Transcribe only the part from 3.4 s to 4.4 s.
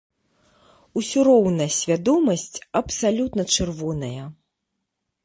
чырвоная.